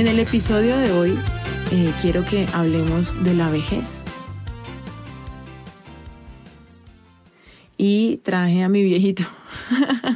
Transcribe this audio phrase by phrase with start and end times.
[0.00, 1.18] En el episodio de hoy
[1.72, 4.02] eh, quiero que hablemos de la vejez.
[7.76, 9.24] Y traje a mi viejito.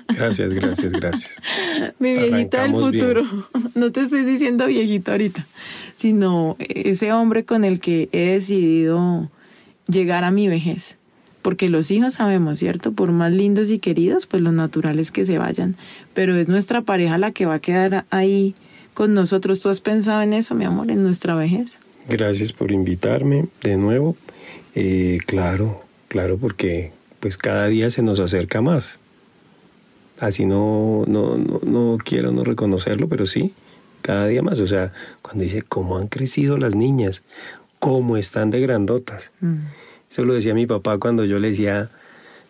[0.08, 1.32] Gracias, gracias, gracias.
[1.98, 3.26] mi viejito del futuro.
[3.74, 5.44] No te estoy diciendo viejito ahorita,
[5.96, 9.28] sino ese hombre con el que he decidido
[9.86, 10.96] llegar a mi vejez.
[11.42, 12.92] Porque los hijos sabemos, ¿cierto?
[12.92, 15.76] Por más lindos y queridos, pues lo natural es que se vayan.
[16.14, 18.54] Pero es nuestra pareja la que va a quedar ahí
[18.94, 19.60] con nosotros.
[19.60, 21.78] ¿Tú has pensado en eso, mi amor, en nuestra vejez?
[22.08, 24.16] Gracias por invitarme de nuevo.
[24.74, 28.98] Eh, claro, claro, porque pues cada día se nos acerca más.
[30.20, 33.52] Así no, no, no, quiero no reconocerlo, pero sí,
[34.00, 34.60] cada día más.
[34.60, 37.22] O sea, cuando dice cómo han crecido las niñas,
[37.78, 39.32] cómo están de grandotas.
[39.40, 39.56] Mm.
[40.10, 41.90] Eso lo decía mi papá cuando yo le decía,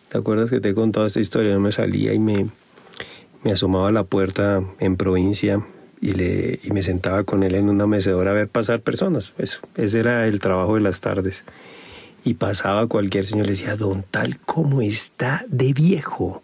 [0.09, 1.53] ¿te acuerdas que te he contado esta historia?
[1.53, 2.47] Yo me salía y me,
[3.43, 5.65] me asomaba a la puerta en provincia
[6.01, 9.33] y, le, y me sentaba con él en una mecedora a ver pasar personas.
[9.37, 11.43] Eso, ese era el trabajo de las tardes.
[12.23, 16.41] Y pasaba cualquier señor, le decía, don tal, ¿cómo está de viejo?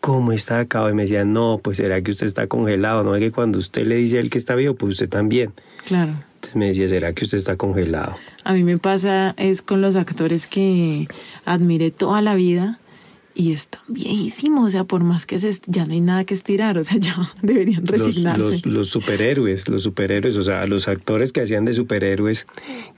[0.00, 0.88] ¿Cómo está acá?
[0.90, 3.86] Y me decía, no, pues será que usted está congelado, no es que cuando usted
[3.86, 5.52] le dice a él que está viejo, pues usted también.
[5.86, 6.12] Claro.
[6.34, 8.16] Entonces me decía, ¿será que usted está congelado?
[8.44, 11.08] A mí me pasa es con los actores que
[11.46, 12.78] admiré toda la vida
[13.34, 16.78] y están viejísimos, o sea, por más que se, ya no hay nada que estirar,
[16.78, 18.62] o sea, ya deberían resignarse.
[18.68, 22.46] Los, superhéroes, los superhéroes, o sea, los actores que hacían de superhéroes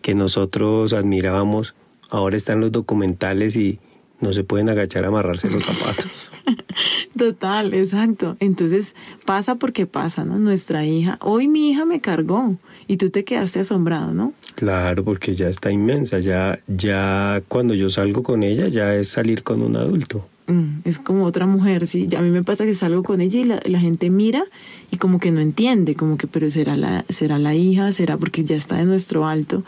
[0.03, 1.75] que nosotros admirábamos,
[2.11, 3.79] ahora están los documentales y
[4.21, 6.31] no se pueden agachar a amarrarse los zapatos.
[7.19, 8.37] Total, exacto.
[8.41, 8.95] Entonces
[9.25, 10.39] pasa porque pasa, ¿no?
[10.39, 12.57] Nuestra hija, hoy mi hija me cargó
[12.87, 14.33] y tú te quedaste asombrado, ¿no?
[14.55, 19.43] Claro, porque ya está inmensa, ya, ya cuando yo salgo con ella ya es salir
[19.43, 20.27] con un adulto.
[20.47, 22.09] Mm, es como otra mujer, sí.
[22.17, 24.45] A mí me pasa que salgo con ella y la, la, gente mira
[24.93, 28.45] y como que no entiende, como que, pero será la, será la hija, será porque
[28.45, 29.65] ya está de nuestro alto.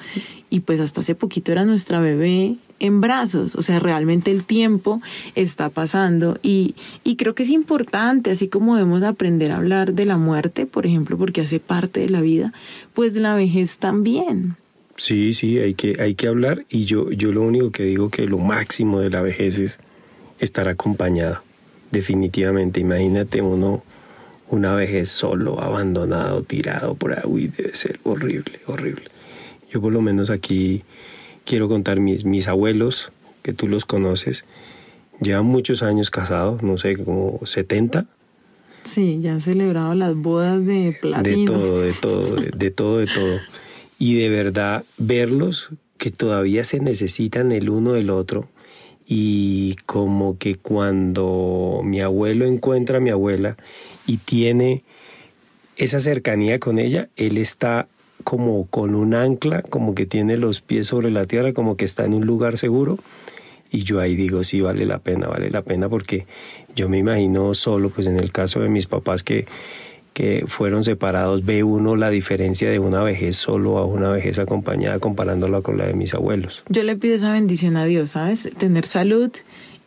[0.51, 5.01] Y pues hasta hace poquito era nuestra bebé en brazos, o sea, realmente el tiempo
[5.35, 6.75] está pasando y,
[7.05, 10.87] y creo que es importante, así como debemos aprender a hablar de la muerte, por
[10.87, 12.53] ejemplo, porque hace parte de la vida,
[12.95, 14.57] pues la vejez también.
[14.97, 18.27] Sí, sí, hay que, hay que hablar y yo, yo lo único que digo que
[18.27, 19.81] lo máximo de la vejez es
[20.41, 21.41] estar acompañado,
[21.93, 22.81] definitivamente.
[22.81, 23.85] Imagínate uno,
[24.49, 29.05] una vejez solo, abandonado, tirado por ahí, debe ser horrible, horrible.
[29.71, 30.83] Yo por lo menos aquí
[31.49, 33.11] quiero contar mis, mis abuelos,
[33.43, 34.45] que tú los conoces,
[35.21, 38.05] llevan muchos años casados, no sé, como 70.
[38.85, 41.53] Sí, ya han celebrado las bodas de platino.
[41.53, 43.39] De todo, de todo, de todo, de todo.
[43.99, 48.49] Y de verdad verlos que todavía se necesitan el uno del otro
[49.07, 53.57] y como que cuando mi abuelo encuentra a mi abuela
[54.07, 54.85] y tiene
[55.77, 57.89] esa cercanía con ella, él está
[58.29, 62.05] como con un ancla, como que tiene los pies sobre la tierra, como que está
[62.05, 62.99] en un lugar seguro.
[63.71, 66.27] Y yo ahí digo, sí, vale la pena, vale la pena, porque
[66.77, 69.47] yo me imagino solo, pues en el caso de mis papás que
[70.13, 74.99] que fueron separados, ve uno la diferencia de una vejez solo a una vejez acompañada
[74.99, 76.65] comparándola con la de mis abuelos.
[76.69, 78.51] Yo le pido esa bendición a Dios, ¿sabes?
[78.59, 79.31] Tener salud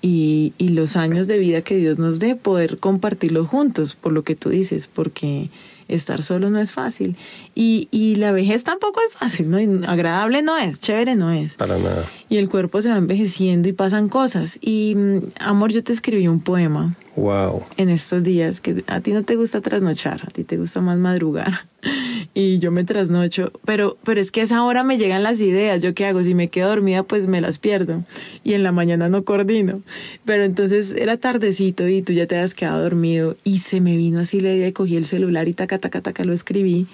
[0.01, 4.23] y, y los años de vida que Dios nos dé, poder compartirlos juntos, por lo
[4.23, 5.49] que tú dices, porque
[5.93, 7.15] estar solo no es fácil.
[7.55, 9.87] Y, y la vejez tampoco es fácil, ¿no?
[9.87, 11.55] agradable no es, chévere no es.
[11.55, 12.09] Para nada.
[12.29, 14.57] Y el cuerpo se va envejeciendo y pasan cosas.
[14.61, 16.95] Y, mm, amor, yo te escribí un poema.
[17.15, 17.63] Wow.
[17.77, 20.97] En estos días, que a ti no te gusta trasnochar, a ti te gusta más
[20.97, 21.65] madrugar.
[22.33, 25.81] y yo me trasnocho, pero, pero es que a esa hora me llegan las ideas,
[25.81, 26.23] ¿yo qué hago?
[26.23, 28.03] Si me quedo dormida, pues me las pierdo
[28.43, 29.81] y en la mañana no coordino.
[30.25, 34.19] Pero entonces era tardecito y tú ya te habías quedado dormido y se me vino
[34.19, 36.87] así la idea y cogí el celular y taca, taca, taca, lo escribí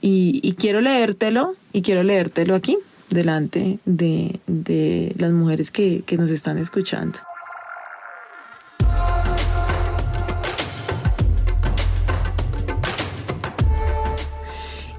[0.00, 2.78] y, y quiero leértelo y quiero leértelo aquí
[3.10, 7.18] delante de, de las mujeres que, que nos están escuchando.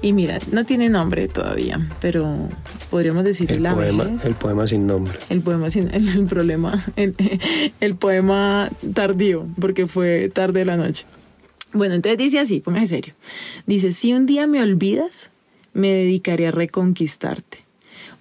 [0.02, 2.48] Y mira, no tiene nombre todavía, pero
[2.90, 4.10] podríamos decir el la poema.
[4.24, 5.16] El poema sin nombre.
[5.30, 7.14] El poema sin el, el problema, el,
[7.80, 11.06] el, poema tardío, porque fue tarde de la noche.
[11.72, 13.14] Bueno, entonces dice así, póngase serio.
[13.66, 15.30] Dice, si un día me olvidas,
[15.72, 17.58] me dedicaré a reconquistarte.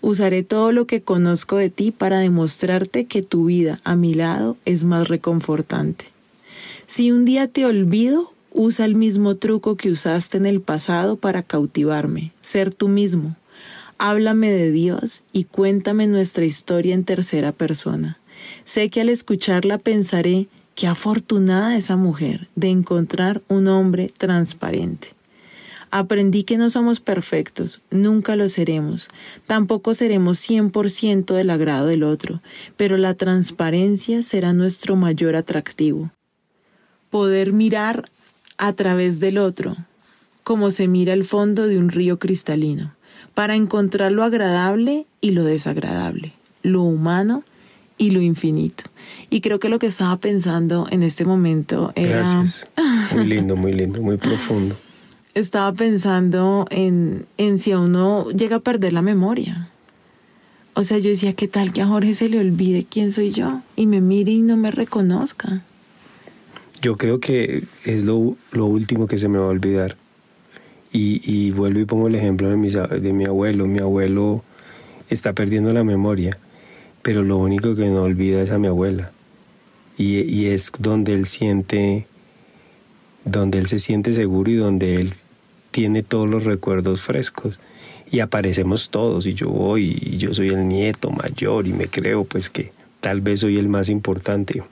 [0.02, 4.56] Usaré todo lo que conozco de ti para demostrarte que tu vida a mi lado
[4.66, 6.06] es más reconfortante.
[6.86, 11.44] Si un día te olvido, usa el mismo truco que usaste en el pasado para
[11.44, 13.36] cautivarme, ser tú mismo.
[13.98, 18.20] Háblame de Dios y cuéntame nuestra historia en tercera persona.
[18.66, 25.14] Sé que al escucharla pensaré, qué afortunada esa mujer de encontrar un hombre transparente.
[25.92, 29.10] Aprendí que no somos perfectos, nunca lo seremos,
[29.46, 32.42] tampoco seremos 100% del agrado del otro,
[32.78, 36.10] pero la transparencia será nuestro mayor atractivo.
[37.10, 38.10] Poder mirar
[38.62, 39.76] a través del otro,
[40.44, 42.94] como se mira el fondo de un río cristalino,
[43.34, 47.44] para encontrar lo agradable y lo desagradable, lo humano
[47.98, 48.84] y lo infinito.
[49.32, 52.20] Y creo que lo que estaba pensando en este momento era...
[52.20, 52.68] Gracias.
[53.16, 54.78] Muy lindo, muy lindo, muy profundo
[55.34, 59.70] estaba pensando en, en si a uno llega a perder la memoria.
[60.74, 63.62] O sea, yo decía, ¿qué tal que a Jorge se le olvide quién soy yo
[63.76, 65.62] y me mire y no me reconozca?
[66.82, 69.98] Yo creo que es lo, lo último que se me va a olvidar.
[70.92, 73.66] Y, y vuelvo y pongo el ejemplo de, de mi abuelo.
[73.66, 74.44] Mi abuelo
[75.10, 76.38] está perdiendo la memoria,
[77.02, 79.12] pero lo único que no olvida es a mi abuela.
[79.98, 82.08] Y, y es donde él siente
[83.24, 85.14] donde él se siente seguro y donde él
[85.70, 87.60] tiene todos los recuerdos frescos.
[88.10, 92.26] Y aparecemos todos y yo voy y yo soy el nieto mayor y me creo
[92.26, 94.64] pues que tal vez soy el más importante.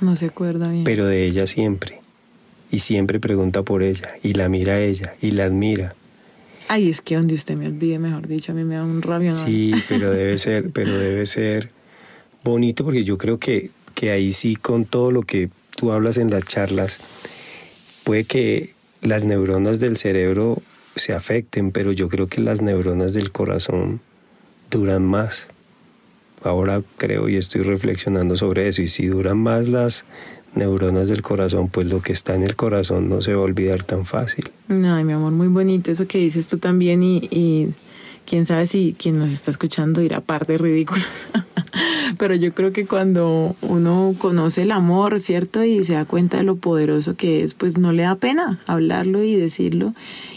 [0.00, 0.84] No se acuerda bien.
[0.84, 2.00] Pero de ella siempre.
[2.70, 5.94] Y siempre pregunta por ella y la mira a ella y la admira.
[6.68, 9.32] Ay, es que donde usted me olvide, mejor dicho, a mí me da un rabio.
[9.32, 11.70] Sí, pero debe ser, pero debe ser
[12.44, 16.30] bonito porque yo creo que, que ahí sí con todo lo que tú hablas en
[16.30, 16.98] las charlas,
[18.04, 20.60] puede que las neuronas del cerebro
[20.96, 24.00] se afecten, pero yo creo que las neuronas del corazón
[24.70, 25.46] duran más.
[26.42, 30.04] Ahora creo y estoy reflexionando sobre eso, y si duran más las
[30.54, 33.82] neuronas del corazón, pues lo que está en el corazón no se va a olvidar
[33.82, 34.50] tan fácil.
[34.68, 37.68] Ay, mi amor, muy bonito eso que dices tú también y, y
[38.28, 41.06] quién sabe si quien nos está escuchando dirá parte ridículos.
[42.18, 45.64] pero yo creo que cuando uno conoce el amor, ¿cierto?
[45.64, 49.22] Y se da cuenta de lo poderoso que es, pues no le da pena hablarlo
[49.22, 49.94] y decirlo.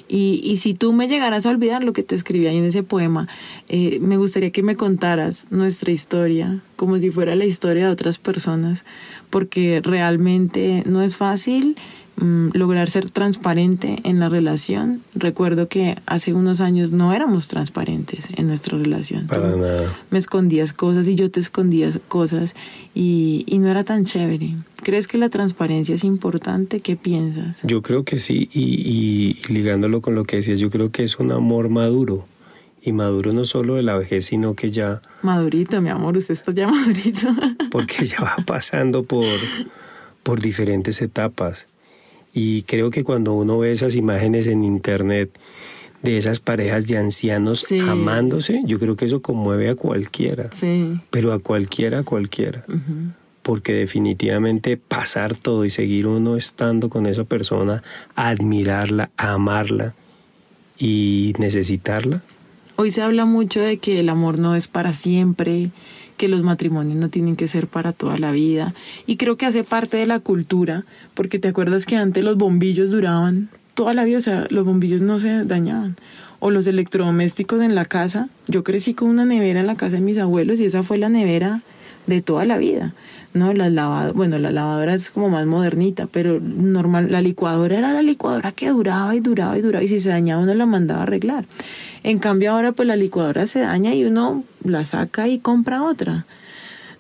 [0.08, 2.84] Y, y si tú me llegaras a olvidar lo que te escribí ahí en ese
[2.84, 3.28] poema,
[3.68, 8.20] eh, me gustaría que me contaras nuestra historia, como si fuera la historia de otras
[8.20, 8.86] personas,
[9.30, 11.76] porque realmente no es fácil
[12.22, 15.02] Mm, lograr ser transparente en la relación.
[15.16, 19.26] Recuerdo que hace unos años no éramos transparentes en nuestra relación.
[19.26, 19.98] Para nada.
[20.12, 22.56] Me escondías cosas y yo te escondías cosas
[22.94, 24.56] y, y, no era tan chévere.
[24.84, 26.82] ¿Crees que la transparencia es importante?
[26.82, 27.62] ¿Qué piensas?
[27.64, 31.18] Yo creo que sí y, y ligándolo con lo que decías, yo creo que es
[31.18, 32.28] un amor maduro.
[32.84, 35.02] Y maduro no solo de la vejez, sino que ya...
[35.24, 37.30] Madurito, mi amor, usted está ya madurito.
[37.72, 39.26] porque ya va pasando por,
[40.22, 41.68] por diferentes etapas.
[42.34, 45.38] Y creo que cuando uno ve esas imágenes en internet
[46.02, 50.50] de esas parejas de ancianos amándose, yo creo que eso conmueve a cualquiera.
[50.52, 51.00] Sí.
[51.10, 52.66] Pero a cualquiera, a cualquiera.
[53.42, 57.84] Porque definitivamente pasar todo y seguir uno estando con esa persona,
[58.16, 59.94] admirarla, amarla
[60.78, 62.24] y necesitarla.
[62.78, 65.72] Hoy se habla mucho de que el amor no es para siempre,
[66.22, 68.76] que los matrimonios no tienen que ser para toda la vida.
[69.08, 70.86] Y creo que hace parte de la cultura,
[71.16, 75.02] porque te acuerdas que antes los bombillos duraban toda la vida, o sea, los bombillos
[75.02, 75.96] no se dañaban.
[76.40, 78.30] O los electrodomésticos en la casa.
[78.48, 81.10] Yo crecí con una nevera en la casa de mis abuelos y esa fue la
[81.10, 81.64] nevera
[82.08, 82.94] de toda la vida.
[83.34, 83.54] ¿no?
[83.54, 88.02] La lavadora, bueno, la lavadora es como más modernita, pero normal, la licuadora era la
[88.02, 91.04] licuadora que duraba y duraba y duraba y si se dañaba uno la mandaba a
[91.04, 91.46] arreglar.
[92.04, 96.26] En cambio ahora pues la licuadora se daña y uno la saca y compra otra.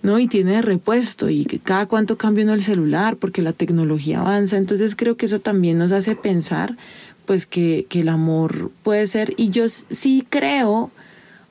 [0.03, 0.17] ¿no?
[0.17, 4.57] Y tiene repuesto y cada cuánto cambia uno el celular porque la tecnología avanza.
[4.57, 6.75] Entonces creo que eso también nos hace pensar
[7.25, 10.91] pues que, que el amor puede ser y yo sí creo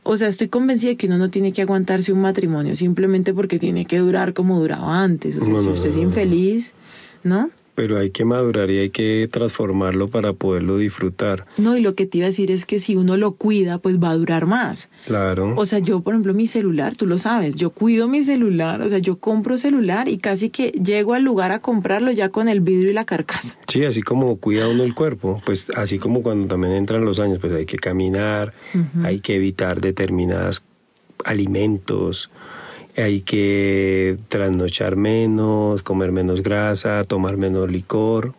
[0.03, 3.59] o sea, estoy convencida de que uno no tiene que aguantarse un matrimonio simplemente porque
[3.59, 5.37] tiene que durar como duraba antes.
[5.37, 6.75] O sea, si usted es infeliz,
[7.23, 7.51] ¿no?
[7.81, 11.47] Pero hay que madurar y hay que transformarlo para poderlo disfrutar.
[11.57, 13.99] No, y lo que te iba a decir es que si uno lo cuida, pues
[13.99, 14.91] va a durar más.
[15.07, 15.55] Claro.
[15.57, 18.89] O sea, yo, por ejemplo, mi celular, tú lo sabes, yo cuido mi celular, o
[18.91, 22.61] sea, yo compro celular y casi que llego al lugar a comprarlo ya con el
[22.61, 23.57] vidrio y la carcasa.
[23.67, 27.39] Sí, así como cuida uno el cuerpo, pues así como cuando también entran los años,
[27.39, 28.53] pues hay que caminar,
[29.03, 30.63] hay que evitar determinados
[31.25, 32.29] alimentos
[33.03, 38.35] hay que trasnochar menos, comer menos grasa, tomar menos licor.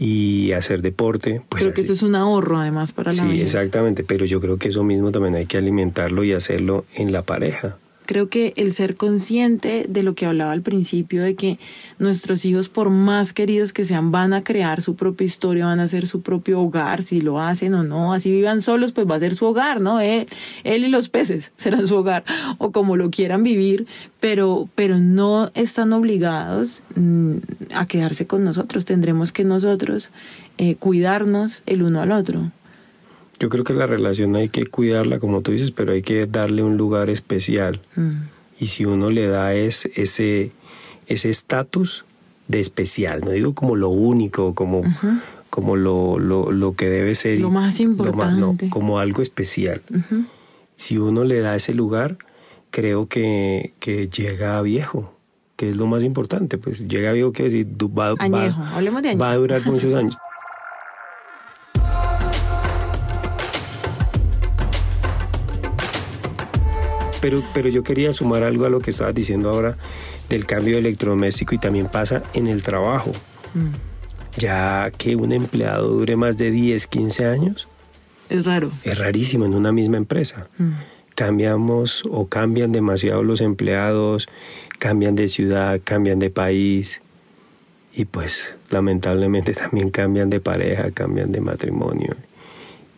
[0.00, 1.42] y hacer deporte.
[1.48, 4.56] Pues creo que eso es un ahorro además para la Sí, exactamente, pero yo creo
[4.56, 8.72] que eso mismo también hay que alimentarlo y hacerlo en la pareja creo que el
[8.72, 11.58] ser consciente de lo que hablaba al principio, de que
[11.98, 15.82] nuestros hijos, por más queridos que sean, van a crear su propia historia, van a
[15.82, 19.20] hacer su propio hogar, si lo hacen o no, así vivan solos, pues va a
[19.20, 20.00] ser su hogar, ¿no?
[20.00, 20.26] Él,
[20.64, 22.24] él y los peces serán su hogar,
[22.56, 23.86] o como lo quieran vivir,
[24.20, 27.34] pero, pero no están obligados mm,
[27.74, 30.12] a quedarse con nosotros, tendremos que nosotros
[30.56, 32.52] eh, cuidarnos el uno al otro.
[33.38, 36.62] Yo creo que la relación hay que cuidarla, como tú dices, pero hay que darle
[36.62, 37.80] un lugar especial.
[37.94, 38.10] Mm.
[38.60, 39.92] Y si uno le da ese
[41.08, 42.04] ese estatus
[42.46, 44.82] de especial, no digo como lo único, como,
[45.50, 47.40] como lo, lo, lo, que debe ser.
[47.40, 48.68] Lo más importante.
[48.70, 49.82] como algo especial.
[50.76, 52.18] Si uno le da ese lugar,
[52.70, 55.14] creo que, que llega a viejo
[55.56, 59.66] que es lo más importante, pues llega a viejo que decir, va, va a durar
[59.66, 60.16] muchos años.
[67.20, 69.76] Pero, pero yo quería sumar algo a lo que estabas diciendo ahora
[70.28, 73.12] del cambio electrodoméstico y también pasa en el trabajo.
[73.54, 74.38] Mm.
[74.38, 77.68] Ya que un empleado dure más de 10, 15 años.
[78.28, 78.70] Es raro.
[78.84, 80.48] Es rarísimo en una misma empresa.
[80.58, 80.72] Mm.
[81.14, 84.28] Cambiamos o cambian demasiado los empleados,
[84.78, 87.02] cambian de ciudad, cambian de país
[87.92, 92.14] y pues lamentablemente también cambian de pareja, cambian de matrimonio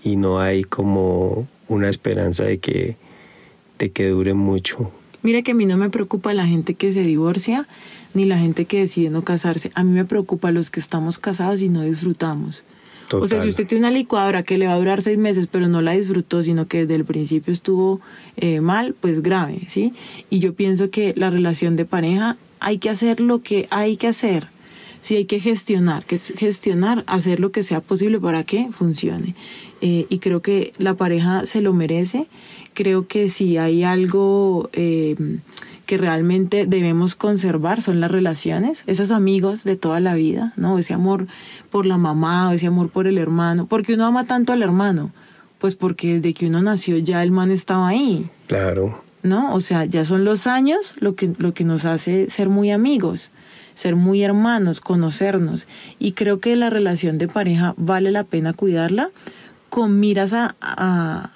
[0.03, 2.97] y no hay como una esperanza de que
[3.89, 4.93] que dure mucho.
[5.23, 7.67] Mira que a mí no me preocupa la gente que se divorcia
[8.13, 9.71] ni la gente que decide no casarse.
[9.75, 12.63] A mí me preocupa los que estamos casados y no disfrutamos.
[13.13, 15.67] O sea, si usted tiene una licuadora que le va a durar seis meses, pero
[15.67, 18.01] no la disfrutó, sino que desde el principio estuvo
[18.37, 19.93] eh, mal, pues grave, ¿sí?
[20.29, 24.07] Y yo pienso que la relación de pareja hay que hacer lo que hay que
[24.07, 24.47] hacer.
[25.01, 29.35] Sí, hay que gestionar, que es gestionar, hacer lo que sea posible para que funcione.
[29.81, 32.27] Eh, y creo que la pareja se lo merece
[32.75, 35.17] creo que si hay algo eh,
[35.87, 40.79] que realmente debemos conservar son las relaciones, esos amigos de toda la vida, ¿no?
[40.79, 41.27] Ese amor
[41.69, 43.67] por la mamá, o ese amor por el hermano.
[43.67, 45.11] porque uno ama tanto al hermano?
[45.59, 48.31] Pues porque desde que uno nació ya el man estaba ahí.
[48.47, 49.03] Claro.
[49.25, 49.53] ¿No?
[49.53, 53.33] O sea, ya son los años lo que, lo que nos hace ser muy amigos,
[53.75, 55.67] ser muy hermanos, conocernos.
[55.99, 59.11] Y creo que la relación de pareja vale la pena cuidarla
[59.69, 61.31] con miras a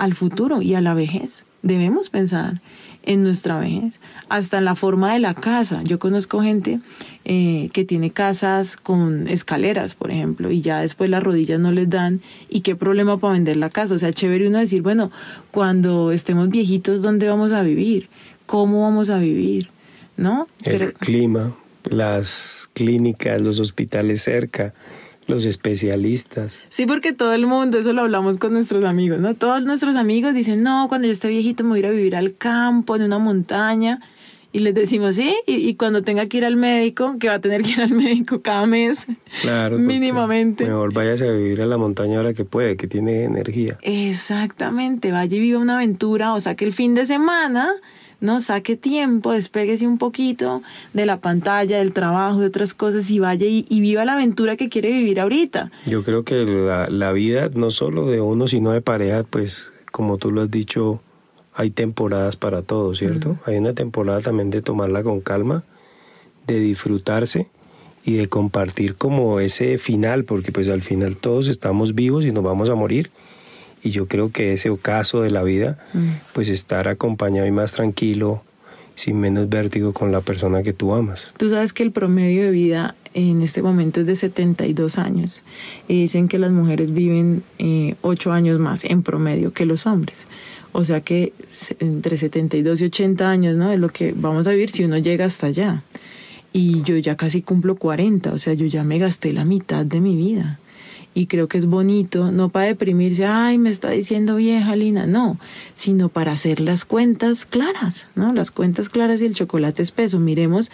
[0.00, 1.44] al futuro y a la vejez.
[1.62, 2.62] Debemos pensar
[3.02, 5.82] en nuestra vejez, hasta en la forma de la casa.
[5.84, 6.80] Yo conozco gente
[7.26, 11.90] eh, que tiene casas con escaleras, por ejemplo, y ya después las rodillas no les
[11.90, 12.22] dan.
[12.48, 13.94] ¿Y qué problema para vender la casa?
[13.94, 15.10] O sea, chévere uno decir, bueno,
[15.50, 18.08] cuando estemos viejitos, ¿dónde vamos a vivir?
[18.46, 19.68] ¿Cómo vamos a vivir?
[20.16, 20.48] ¿No?
[20.64, 21.54] El clima,
[21.84, 24.72] las clínicas, los hospitales cerca
[25.26, 26.60] los especialistas.
[26.68, 29.34] Sí, porque todo el mundo, eso lo hablamos con nuestros amigos, ¿no?
[29.34, 32.16] Todos nuestros amigos dicen, no, cuando yo esté viejito me voy a ir a vivir
[32.16, 34.00] al campo, en una montaña.
[34.52, 37.62] Y les decimos, sí, y, cuando tenga que ir al médico, que va a tener
[37.62, 39.06] que ir al médico cada mes,
[39.42, 40.64] claro, mínimamente.
[40.64, 43.78] Mejor váyase a vivir a la montaña ahora que puede, que tiene energía.
[43.82, 47.72] Exactamente, vaya y viva una aventura, o sea que el fin de semana
[48.20, 48.40] ¿no?
[48.40, 50.62] Saque tiempo, despéguese un poquito
[50.92, 54.68] de la pantalla, del trabajo, de otras cosas y vaya y, viva la aventura que
[54.68, 55.70] quiere vivir ahorita.
[55.86, 60.18] Yo creo que la, la vida, no solo de uno, sino de pareja, pues como
[60.18, 61.00] tú lo has dicho,
[61.54, 63.38] hay temporadas para todo, ¿cierto?
[63.46, 65.64] Hay una temporada también de tomarla con calma,
[66.46, 67.48] de disfrutarse
[68.04, 72.44] y de compartir como ese final, porque pues al final todos estamos vivos y nos
[72.44, 73.10] vamos a morir
[73.82, 76.08] y yo creo que ese ocaso de la vida, mm.
[76.32, 78.42] pues estar acompañado y más tranquilo,
[78.94, 81.32] sin menos vértigo con la persona que tú amas.
[81.38, 85.42] Tú sabes que el promedio de vida en este momento es de 72 años
[85.88, 90.26] y dicen que las mujeres viven eh, 8 años más en promedio que los hombres.
[90.72, 91.32] O sea que
[91.80, 93.72] entre 72 y 80 años, ¿no?
[93.72, 95.82] Es lo que vamos a vivir si uno llega hasta allá.
[96.52, 100.00] Y yo ya casi cumplo 40, o sea, yo ya me gasté la mitad de
[100.00, 100.58] mi vida
[101.14, 105.38] y creo que es bonito, no para deprimirse, ay, me está diciendo vieja Lina, no,
[105.74, 108.32] sino para hacer las cuentas claras, ¿no?
[108.32, 110.20] Las cuentas claras y el chocolate espeso.
[110.20, 110.70] Miremos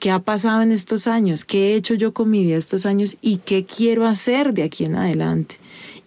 [0.00, 3.16] qué ha pasado en estos años, qué he hecho yo con mi vida estos años
[3.22, 5.56] y qué quiero hacer de aquí en adelante.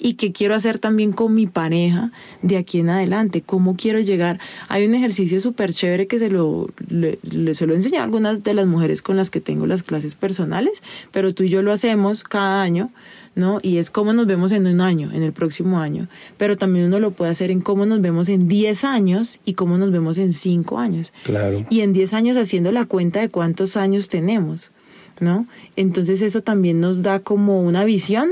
[0.02, 4.40] Y qué quiero hacer también con mi pareja de aquí en adelante, cómo quiero llegar.
[4.70, 7.20] Hay un ejercicio súper chévere que se lo, le,
[7.54, 10.16] se lo he enseñado a algunas de las mujeres con las que tengo las clases
[10.16, 12.92] personales, pero tú y yo lo hacemos cada año
[13.40, 13.60] ¿no?
[13.64, 16.08] Y es cómo nos vemos en un año, en el próximo año.
[16.38, 19.78] Pero también uno lo puede hacer en cómo nos vemos en 10 años y cómo
[19.78, 21.14] nos vemos en 5 años.
[21.24, 21.66] Claro.
[21.70, 24.72] Y en 10 años haciendo la cuenta de cuántos años tenemos.
[25.20, 25.48] ¿no?
[25.76, 28.30] Entonces eso también nos da como una visión,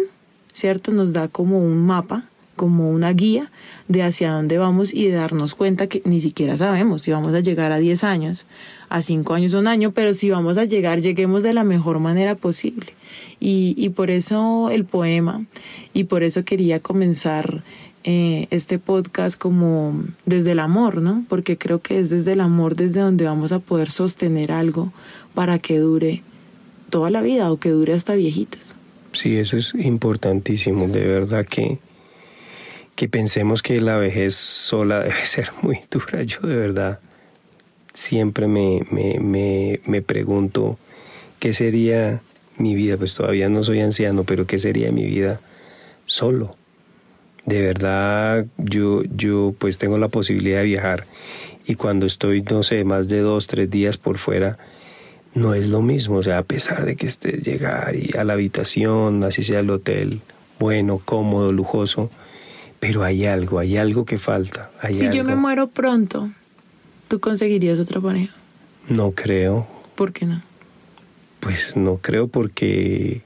[0.54, 0.92] ¿cierto?
[0.92, 3.52] Nos da como un mapa, como una guía
[3.88, 7.40] de hacia dónde vamos y de darnos cuenta que ni siquiera sabemos si vamos a
[7.40, 8.46] llegar a 10 años,
[8.90, 12.36] a 5 años un año, pero si vamos a llegar, lleguemos de la mejor manera
[12.36, 12.94] posible.
[13.40, 15.46] Y, y por eso el poema,
[15.94, 17.64] y por eso quería comenzar
[18.10, 21.26] eh, este podcast como desde el amor, ¿no?
[21.28, 24.94] Porque creo que es desde el amor desde donde vamos a poder sostener algo
[25.34, 26.24] para que dure
[26.90, 28.76] toda la vida o que dure hasta viejitos.
[29.12, 31.80] Sí, eso es importantísimo, de verdad que,
[32.96, 36.24] que pensemos que la vejez sola debe ser muy dura.
[36.24, 37.00] Yo de verdad
[37.98, 40.78] siempre me, me, me, me pregunto
[41.40, 42.22] qué sería
[42.58, 45.42] mi vida, pues todavía no soy anciano, pero qué sería mi vida
[46.06, 46.56] solo.
[47.46, 51.06] De verdad, yo, yo pues tengo la posibilidad de viajar
[51.66, 54.60] y cuando estoy, no sé, más de dos, tres días por fuera,
[55.34, 56.18] no es lo mismo.
[56.18, 59.72] O sea, a pesar de que estés llegar y a la habitación, así sea el
[59.72, 60.22] hotel,
[60.60, 62.12] bueno, cómodo, lujoso,
[62.80, 64.70] pero hay algo, hay algo que falta.
[64.82, 66.30] Hay si yo me muero pronto,
[67.08, 68.34] ¿tú conseguirías otra pareja?
[68.90, 69.68] No creo.
[69.96, 70.42] ¿Por qué no?
[71.40, 73.22] Pues no creo porque...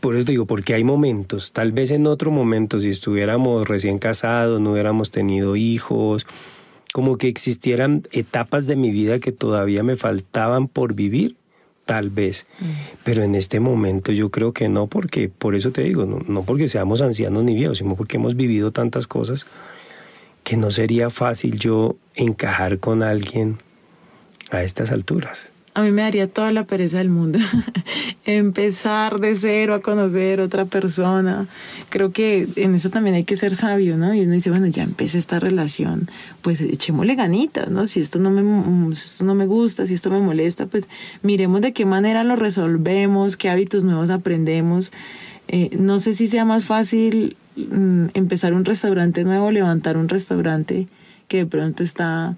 [0.00, 4.60] Por eso digo, porque hay momentos, tal vez en otro momento, si estuviéramos recién casados,
[4.60, 6.24] no hubiéramos tenido hijos,
[6.92, 11.34] como que existieran etapas de mi vida que todavía me faltaban por vivir,
[11.84, 12.46] tal vez.
[13.02, 16.44] Pero en este momento yo creo que no, porque por eso te digo, no, no
[16.44, 19.46] porque seamos ancianos ni viejos, sino porque hemos vivido tantas cosas
[20.44, 23.58] que no sería fácil yo encajar con alguien
[24.50, 25.52] a estas alturas.
[25.74, 27.38] A mí me daría toda la pereza del mundo.
[28.26, 31.46] Empezar de cero a conocer otra persona.
[31.88, 34.12] Creo que en eso también hay que ser sabio, ¿no?
[34.12, 36.10] Y uno dice, bueno, ya empecé esta relación,
[36.42, 37.86] pues echémosle ganitas, ¿no?
[37.86, 40.90] Si esto no me, si esto no me gusta, si esto me molesta, pues
[41.22, 44.92] miremos de qué manera lo resolvemos, qué hábitos nuevos aprendemos.
[45.52, 50.88] Eh, no sé si sea más fácil mm, empezar un restaurante nuevo, levantar un restaurante
[51.28, 52.36] que de pronto está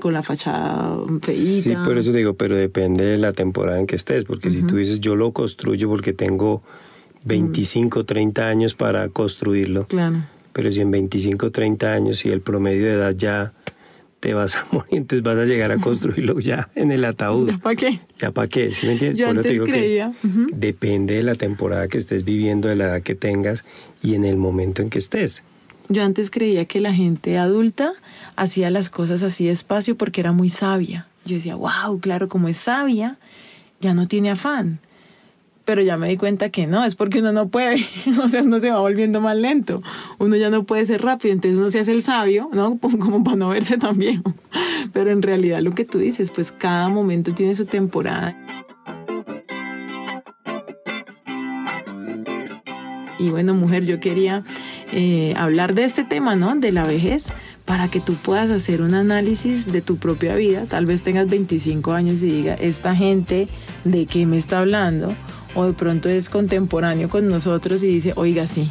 [0.00, 1.62] con la fachada feíta.
[1.62, 4.76] Sí, por eso digo, pero depende de la temporada en que estés, porque si tú
[4.76, 6.62] dices yo lo construyo porque tengo
[7.26, 10.22] 25, 30 años para construirlo, Claro.
[10.52, 13.52] pero si en 25, 30 años, si el promedio de edad ya
[14.26, 17.52] te vas a morir, entonces vas a llegar a construirlo ya en el ataúd.
[17.62, 18.00] ¿Para qué?
[18.18, 18.72] ¿Ya para qué?
[18.72, 19.18] ¿Sí me entiendes?
[19.18, 20.46] Yo Por eso te antes digo que creía, ujú.
[20.52, 23.64] depende de la temporada que estés viviendo, de la edad que tengas
[24.02, 25.44] y en el momento en que estés.
[25.88, 27.92] Yo antes creía que la gente adulta
[28.34, 31.06] hacía las cosas así despacio porque era muy sabia.
[31.24, 33.18] Yo decía, wow, claro, como es sabia,
[33.80, 34.80] ya no tiene afán.
[35.66, 37.84] Pero ya me di cuenta que no, es porque uno no puede,
[38.24, 39.82] o sea, uno se va volviendo más lento,
[40.18, 42.78] uno ya no puede ser rápido, entonces uno se hace el sabio, ¿no?
[42.80, 44.32] Como para no verse tan viejo.
[44.92, 48.36] Pero en realidad lo que tú dices, pues cada momento tiene su temporada.
[53.18, 54.44] Y bueno, mujer, yo quería
[54.92, 56.54] eh, hablar de este tema, ¿no?
[56.54, 57.32] De la vejez,
[57.64, 60.66] para que tú puedas hacer un análisis de tu propia vida.
[60.68, 63.48] Tal vez tengas 25 años y diga, esta gente,
[63.84, 65.12] ¿de qué me está hablando?
[65.56, 68.68] O de pronto es contemporáneo con nosotros y dice, oiga, sí,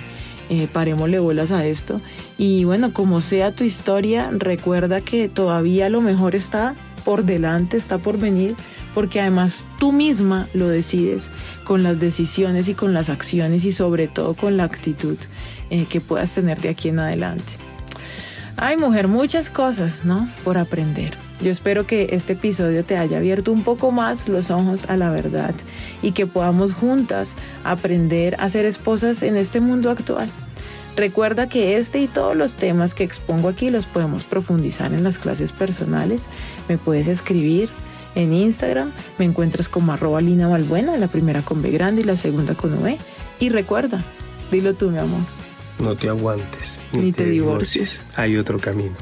[0.50, 2.00] eh, parémosle bolas a esto.
[2.38, 7.98] Y bueno, como sea tu historia, recuerda que todavía lo mejor está por delante, está
[7.98, 8.56] por venir,
[8.94, 11.30] porque además tú misma lo decides
[11.64, 15.18] con las decisiones y con las acciones y sobre todo con la actitud
[15.72, 17.54] eh, que puedas tener de aquí en adelante.
[18.58, 20.30] Ay, mujer, muchas cosas, ¿no?
[20.44, 21.25] Por aprender.
[21.42, 25.10] Yo espero que este episodio te haya abierto un poco más los ojos a la
[25.10, 25.54] verdad
[26.02, 30.30] y que podamos juntas aprender a ser esposas en este mundo actual.
[30.96, 35.18] Recuerda que este y todos los temas que expongo aquí los podemos profundizar en las
[35.18, 36.22] clases personales.
[36.70, 37.70] Me puedes escribir
[38.16, 42.16] en Instagram, me encuentras como arroba Lina Balbuena, la primera con B grande y la
[42.16, 42.98] segunda con V.
[43.42, 44.02] Y recuerda,
[44.52, 45.20] dilo tú, mi amor.
[45.80, 48.00] No te aguantes Ni te divorcies.
[48.16, 48.96] Hay otro camino.